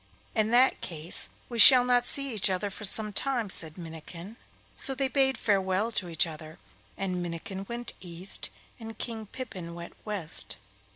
[0.33, 4.35] 'In that case we shall not see each other for some time,' said Minnikin;
[4.75, 6.57] so they bade farewell to each other,
[6.97, 10.55] and Minnikin went east and King Pippin went west.